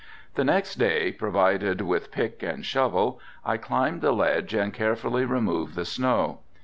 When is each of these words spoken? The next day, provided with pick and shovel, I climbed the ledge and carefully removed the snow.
The 0.33 0.43
next 0.43 0.77
day, 0.77 1.11
provided 1.11 1.81
with 1.81 2.09
pick 2.11 2.41
and 2.41 2.65
shovel, 2.65 3.19
I 3.45 3.57
climbed 3.57 4.01
the 4.01 4.11
ledge 4.11 4.55
and 4.55 4.73
carefully 4.73 5.25
removed 5.25 5.75
the 5.75 5.85
snow. 5.85 6.39